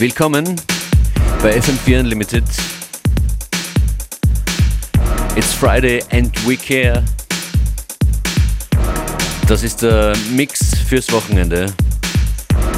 [0.00, 0.58] Willkommen
[1.42, 2.44] bei FM4 Unlimited.
[5.36, 7.04] It's Friday and we care.
[9.46, 11.70] Das ist der Mix fürs Wochenende,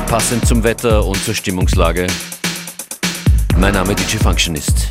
[0.09, 2.09] passend zum Wetter und zur Stimmungslage.
[3.57, 4.89] Mein Name DJ Functionist.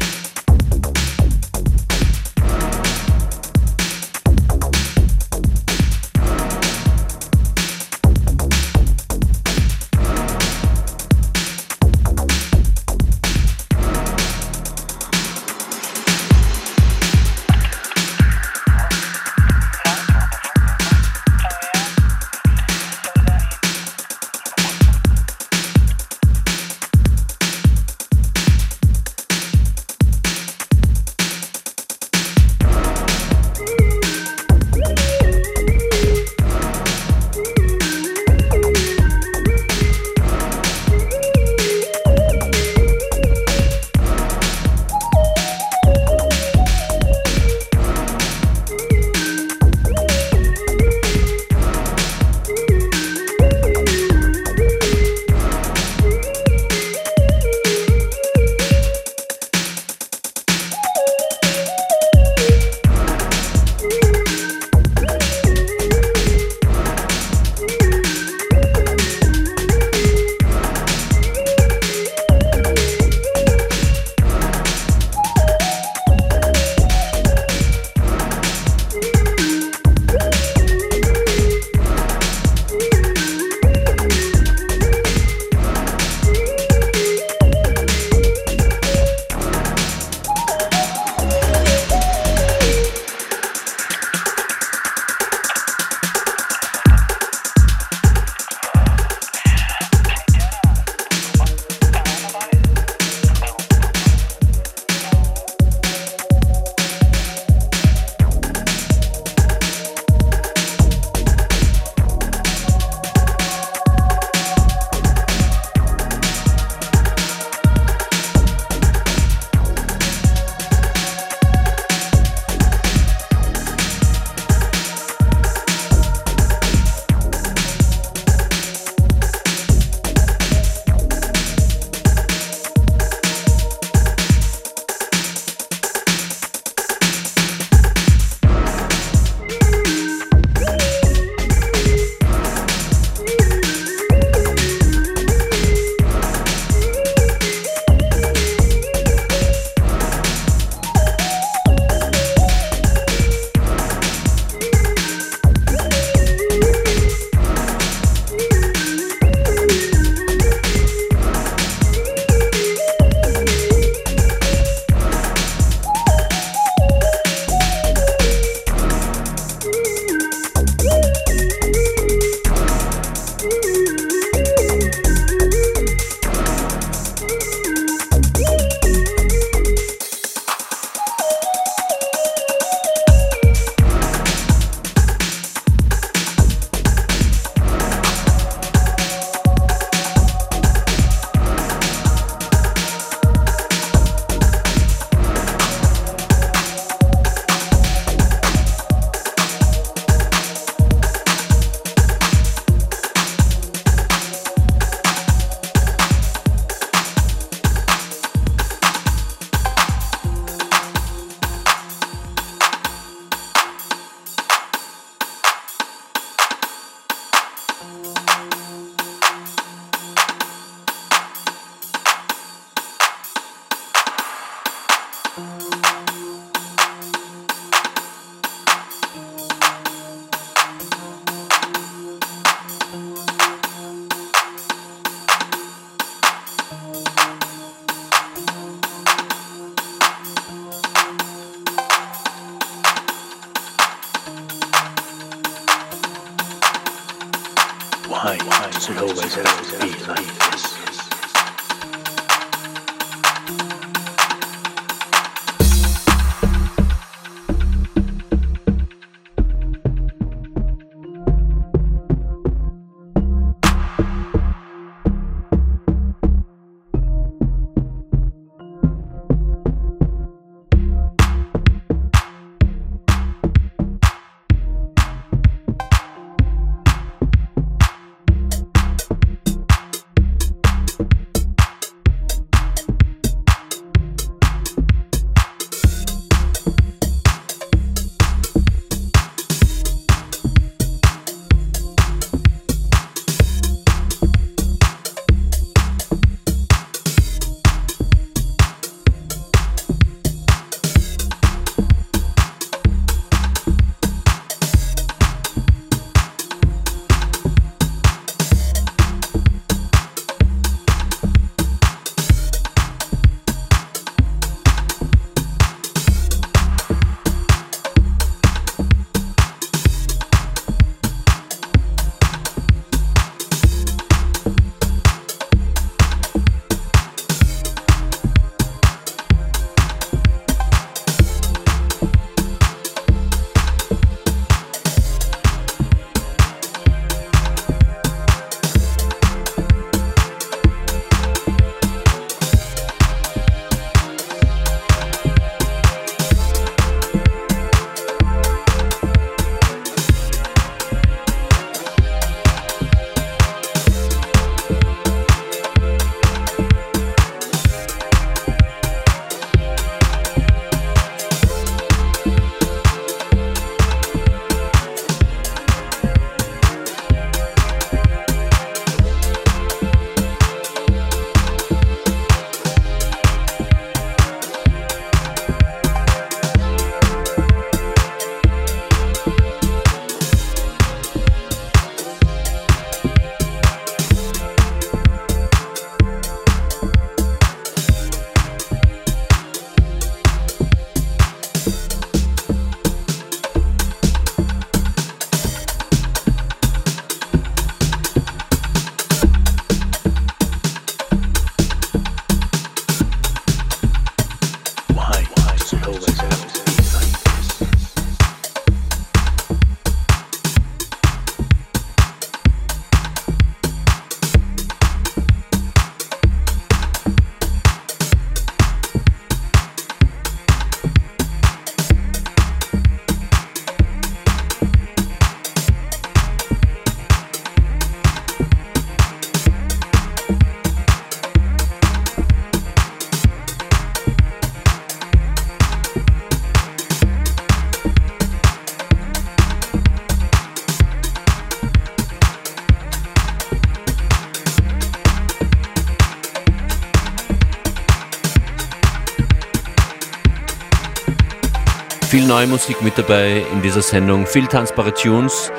[452.32, 455.52] Neue Musik mit dabei in dieser Sendung, viel tanzbare Tunes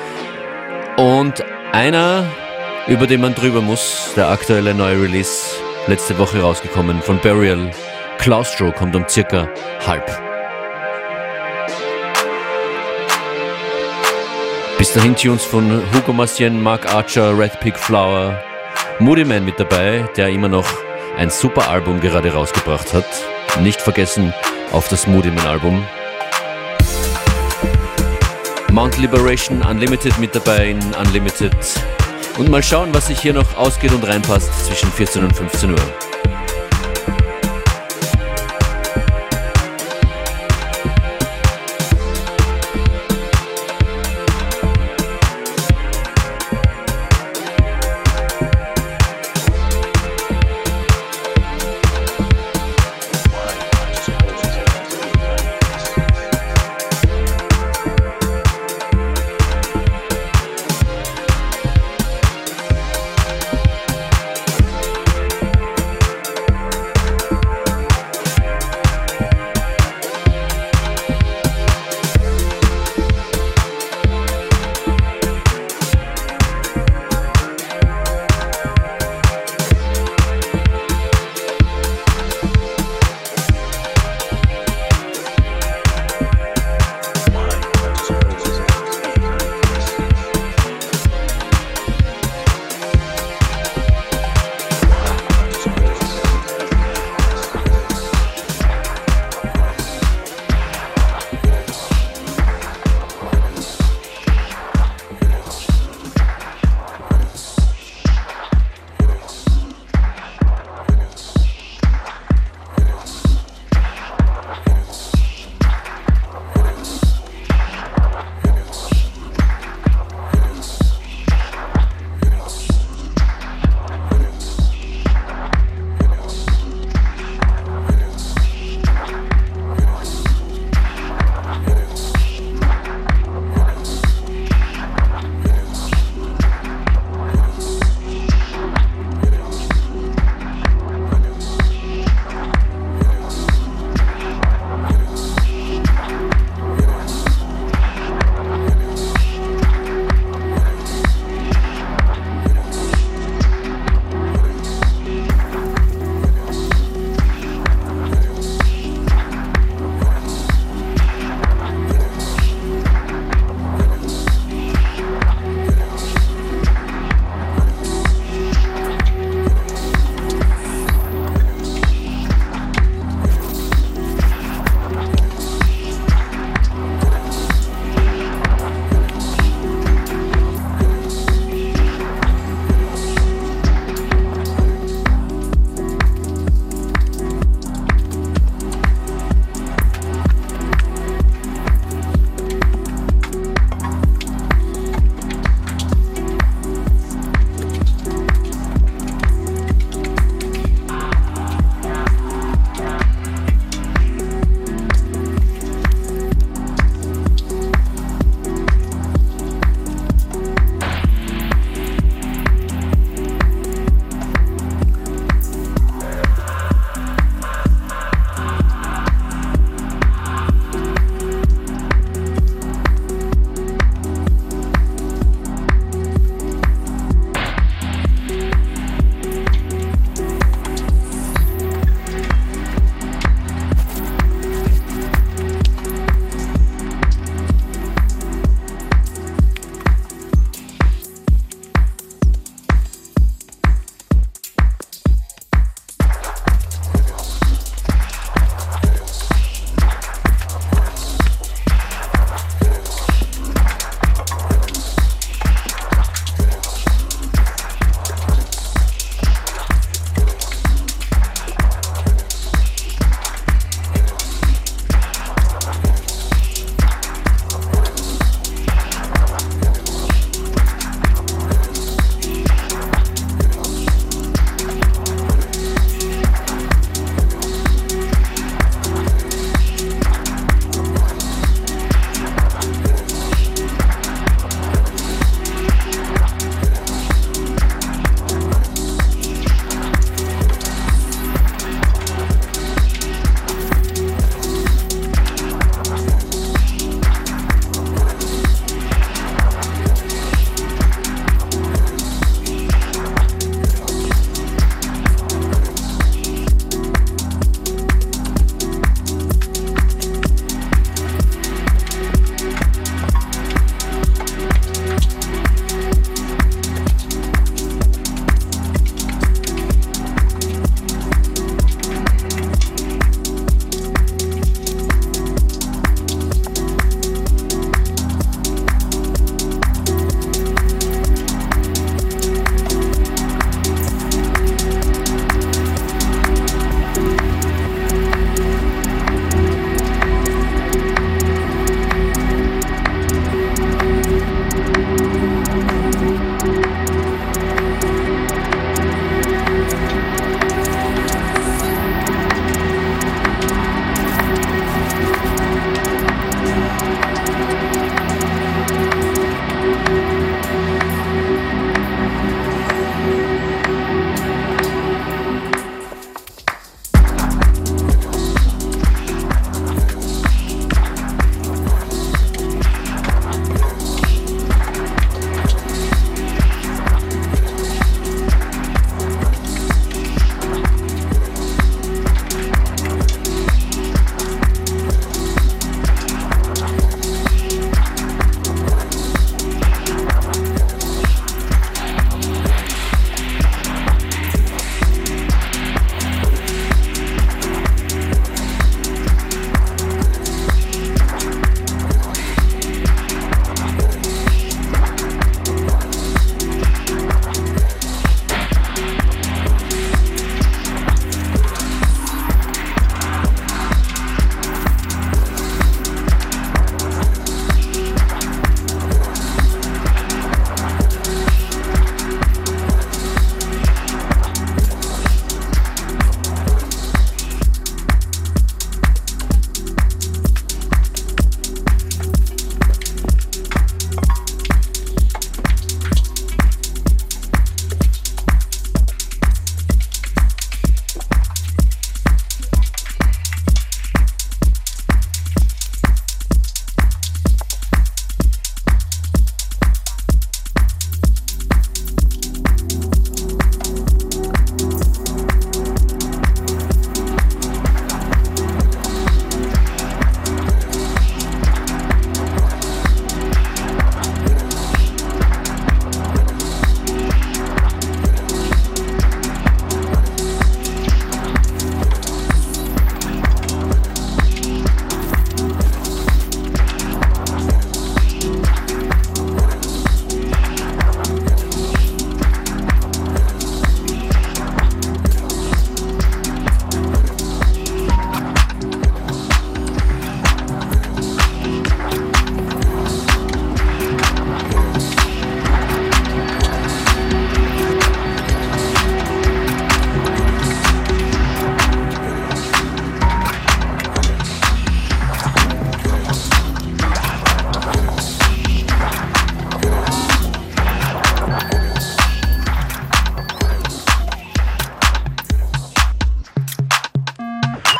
[0.97, 2.25] und einer,
[2.87, 5.51] über den man drüber muss, der aktuelle neue Release,
[5.85, 7.69] letzte Woche rausgekommen von Burial.
[8.17, 9.47] Claustro kommt um circa
[9.85, 10.03] halb.
[14.79, 18.41] Bis dahin Tunes von Hugo Massien, Mark Archer, Red Pig Flower,
[18.97, 20.65] Moody Man mit dabei, der immer noch
[21.19, 23.05] ein super Album gerade rausgebracht hat.
[23.61, 24.33] Nicht vergessen
[24.71, 25.85] auf das Moody Man Album.
[28.73, 31.55] Mount Liberation Unlimited mit dabei in Unlimited.
[32.39, 36.12] Und mal schauen, was sich hier noch ausgeht und reinpasst zwischen 14 und 15 Uhr.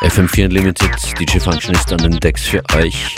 [0.04, 3.16] FM4 Unlimited, DJ Function ist an den Decks für euch.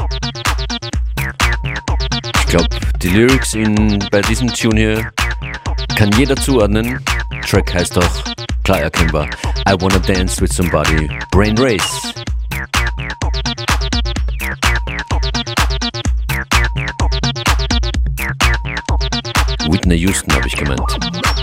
[2.40, 2.70] Ich glaube,
[3.02, 5.12] die Lyrics in, bei diesem Tune hier
[5.96, 7.04] kann jeder zuordnen.
[7.42, 8.24] Track heißt auch
[8.64, 9.28] klar erkennbar.
[9.68, 11.10] I wanna dance with somebody.
[11.32, 12.14] Brain Race.
[19.68, 21.35] Whitney Houston habe ich gemeint.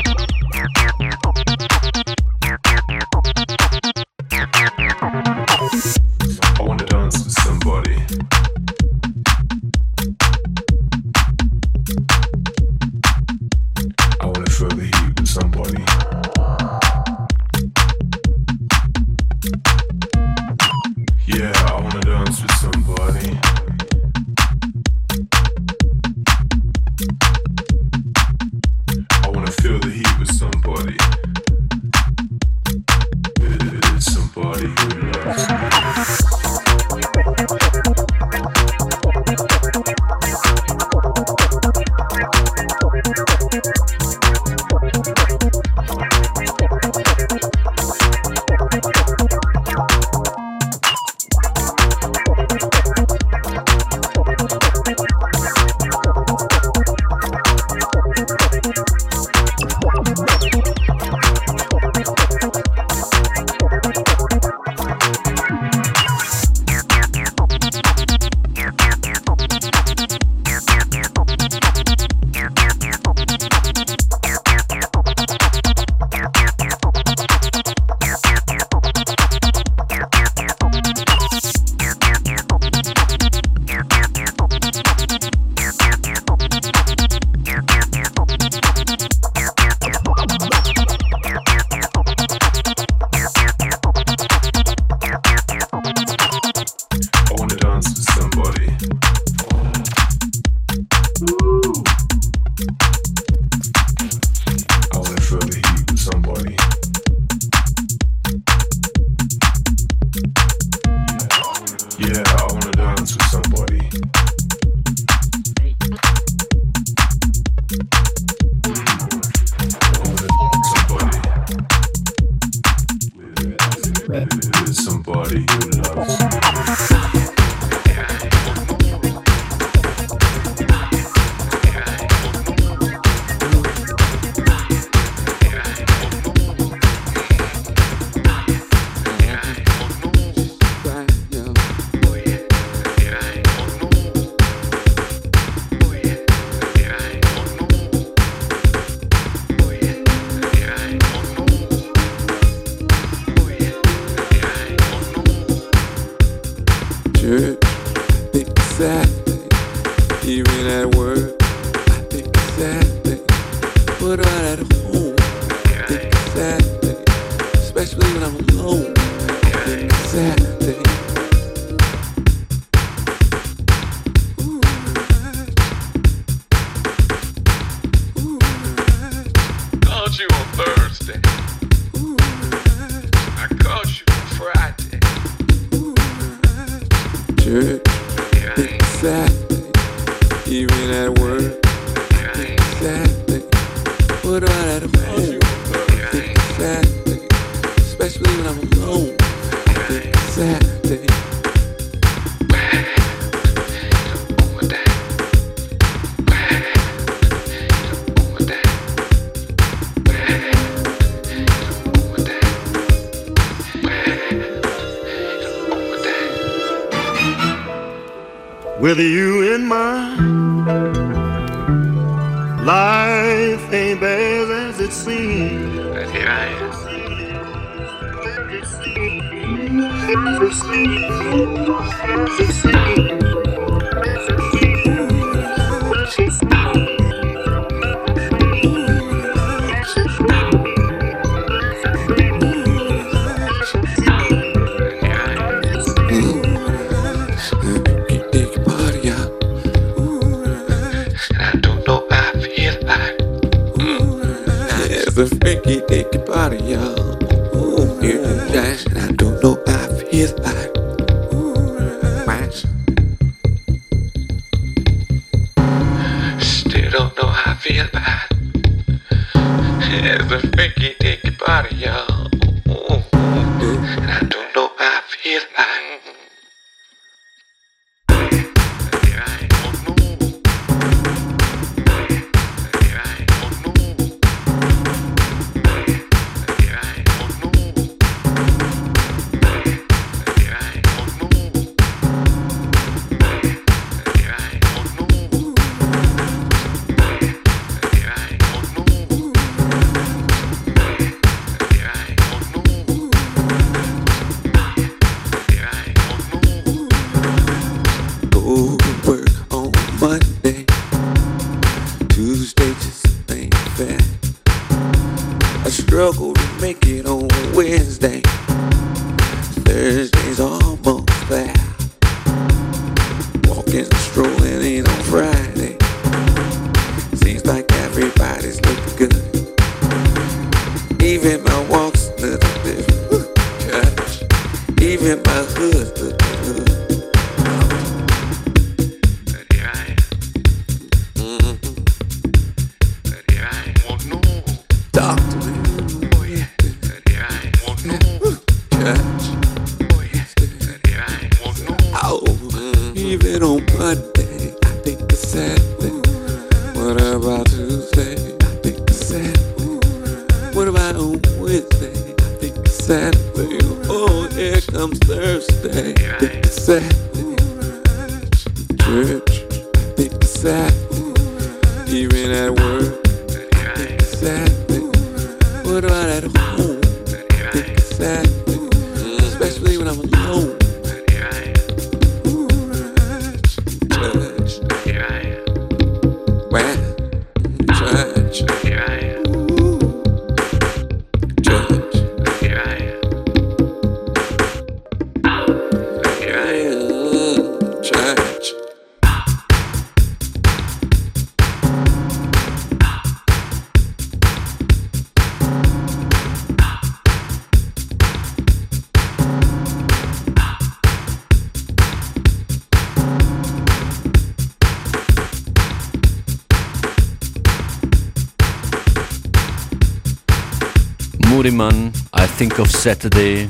[422.43, 423.49] Think of Saturday.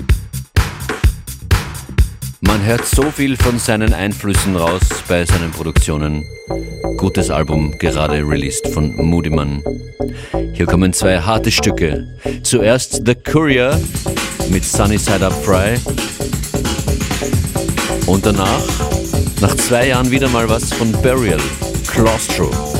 [2.43, 6.23] Man hört so viel von seinen Einflüssen raus bei seinen Produktionen.
[6.99, 9.63] Gutes Album, gerade released von Moodyman.
[10.53, 12.07] Hier kommen zwei harte Stücke.
[12.43, 13.81] Zuerst The Courier
[14.51, 15.77] mit Sunny Side Up Fry.
[18.05, 18.63] Und danach,
[19.41, 21.41] nach zwei Jahren wieder mal was von Burial,
[21.87, 22.72] Claustro.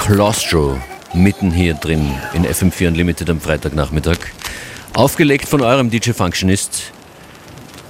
[0.00, 0.78] Claustro
[1.14, 4.18] mitten hier drin in FM4 Unlimited am Freitagnachmittag.
[4.92, 6.92] Aufgelegt von eurem DJ Functionist.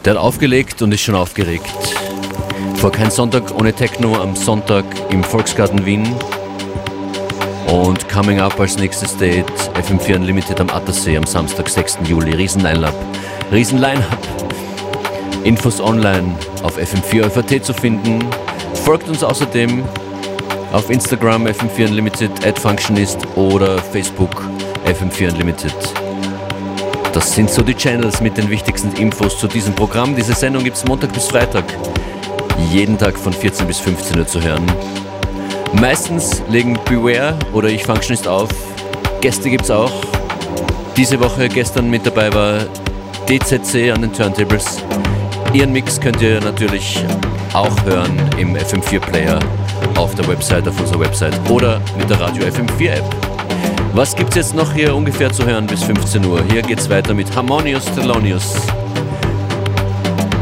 [0.04, 1.66] Der hat aufgelegt und ist schon aufgeregt.
[2.76, 6.06] Vor kein Sonntag ohne Techno am Sonntag im Volksgarten Wien.
[7.66, 11.98] Und coming up als nächstes Date FM4 Unlimited am Attersee am Samstag, 6.
[12.06, 12.36] Juli.
[12.36, 12.94] Riesen Line-Up.
[13.50, 14.18] Riesen Line-Up.
[15.42, 18.24] Infos online auf FM4 zu finden.
[18.84, 19.82] Folgt uns außerdem
[20.74, 24.42] auf Instagram FM4 Unlimited, Functionist oder Facebook
[24.84, 25.72] FM4 Unlimited.
[27.12, 30.16] Das sind so die Channels mit den wichtigsten Infos zu diesem Programm.
[30.16, 31.64] Diese Sendung gibt es Montag bis Freitag,
[32.72, 34.66] jeden Tag von 14 bis 15 Uhr zu hören.
[35.80, 38.50] Meistens legen Beware oder ich Functionist auf.
[39.20, 39.92] Gäste gibt es auch.
[40.96, 42.58] diese Woche gestern mit dabei war
[43.28, 44.82] DZC an den Turntables.
[45.52, 47.04] Ihren Mix könnt ihr natürlich
[47.52, 49.38] auch hören im FM4 Player
[49.96, 53.04] auf der Website, auf unserer Website oder mit der Radio FM4 App.
[53.92, 56.42] Was gibt's jetzt noch hier ungefähr zu hören bis 15 Uhr?
[56.50, 58.54] Hier geht's weiter mit Harmonious Thelonious.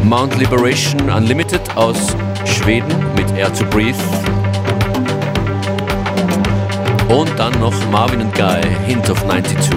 [0.04, 3.98] Mount Liberation Unlimited aus Schweden mit Air to Breathe.
[7.08, 9.70] Und dann noch Marvin and Guy, Hint of 92.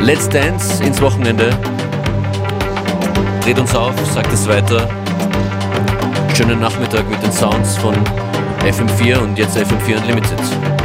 [0.00, 1.50] Let's Dance ins Wochenende.
[3.42, 4.88] Dreht uns auf, sagt es weiter.
[6.40, 7.94] Schönen Nachmittag mit den Sounds von
[8.64, 10.79] FM4 und jetzt FM4 Unlimited.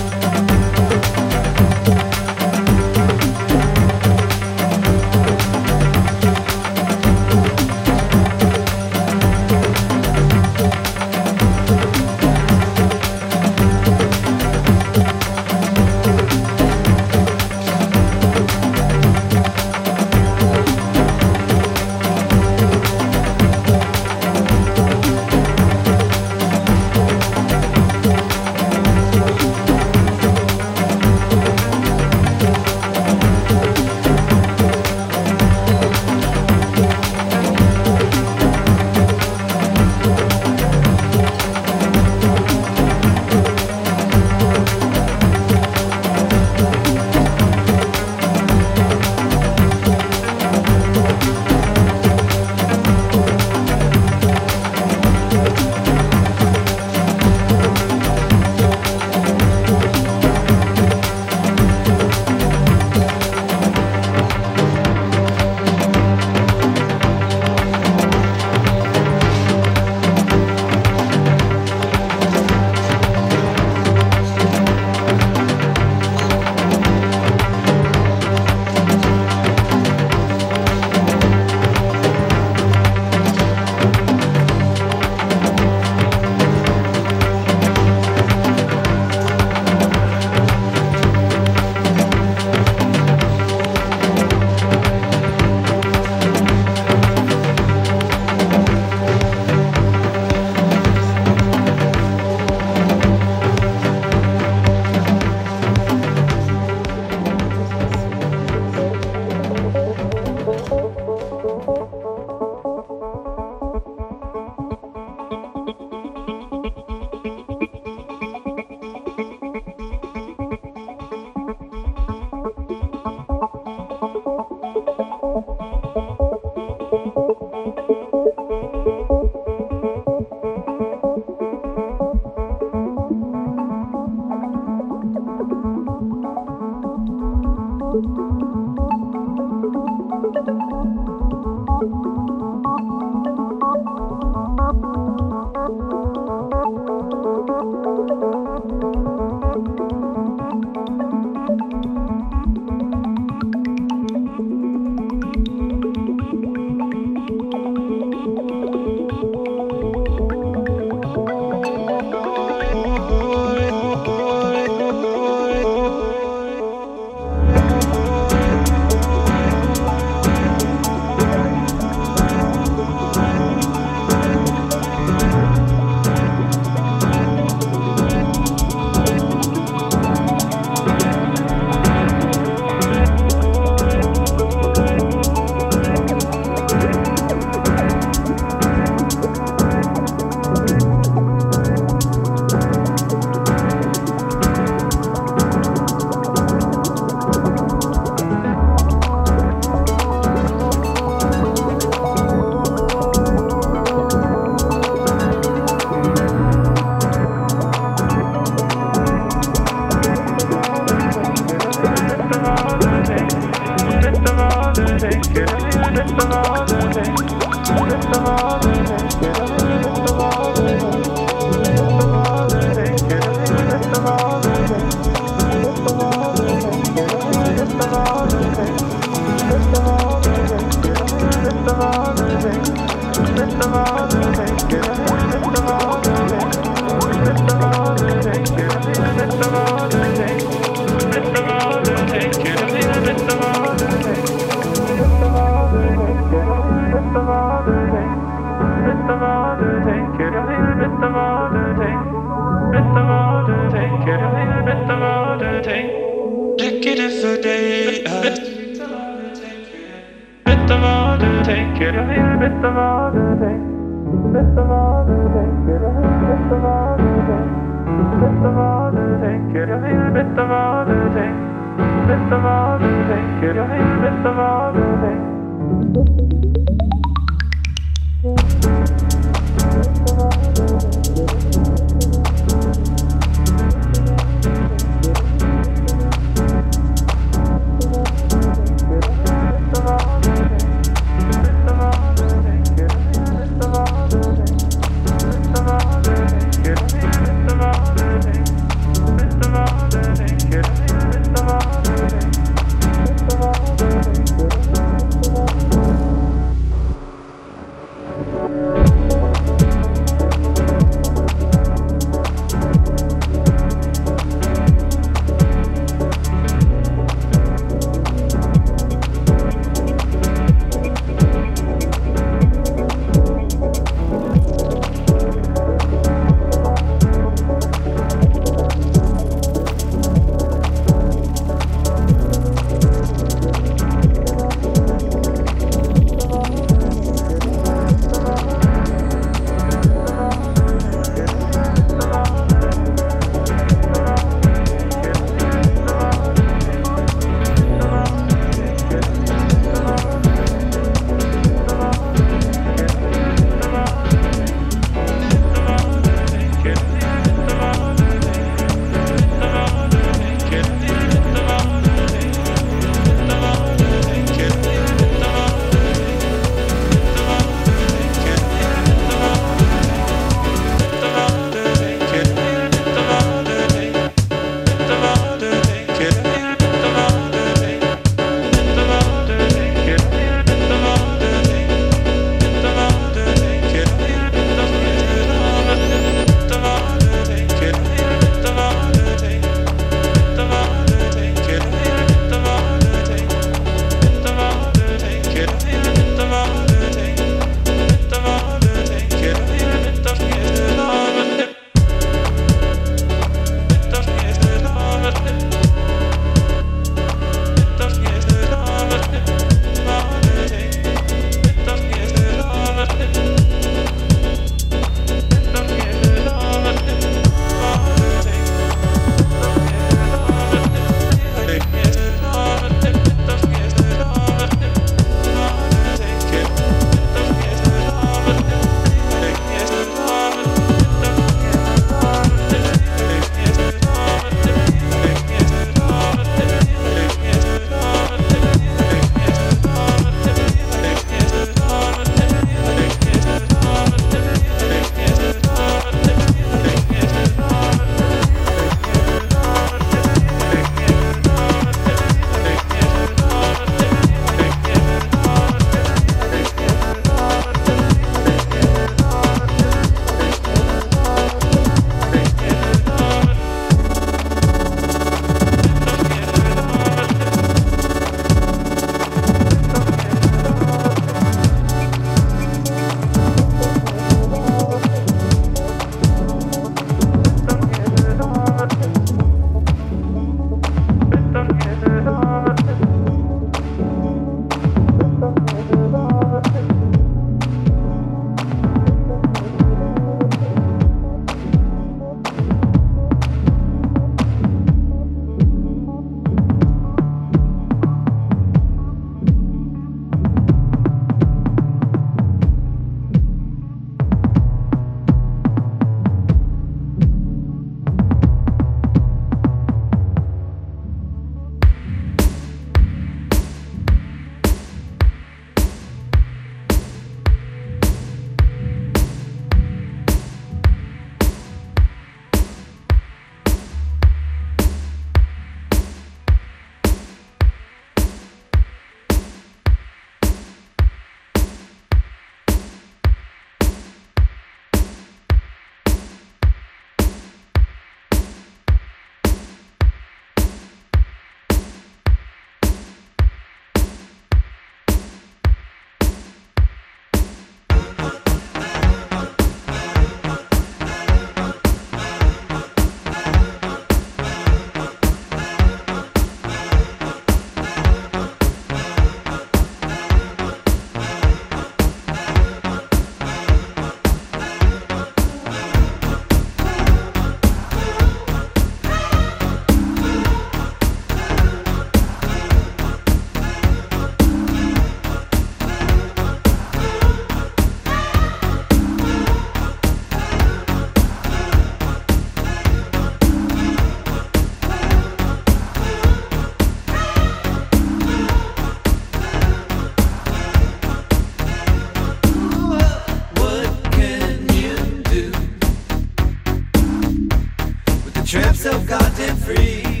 [598.31, 600.00] trapped so goddamn free.